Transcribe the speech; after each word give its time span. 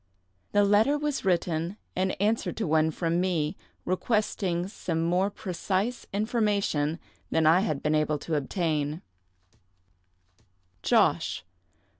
The 0.51 0.63
letter 0.63 0.97
was 0.97 1.23
written 1.23 1.77
in 1.95 2.09
answer 2.13 2.51
to 2.51 2.65
one 2.65 2.89
from 2.89 3.21
me, 3.21 3.55
requesting 3.85 4.67
some 4.67 5.03
more 5.03 5.29
precise 5.29 6.07
information 6.11 6.97
than 7.29 7.45
I 7.45 7.59
had 7.59 7.83
been 7.83 7.93
able 7.93 8.17
to 8.17 8.33
obtain:— 8.33 9.03
"Josh. 10.81 11.45